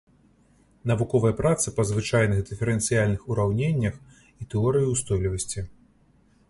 Навуковыя 0.91 1.33
працы 1.41 1.67
па 1.77 1.85
звычайных 1.89 2.39
дыферэнцыяльных 2.49 3.21
ураўненнях 3.35 3.95
і 4.23 4.43
тэорыі 4.55 4.91
ўстойлівасці. 4.95 5.59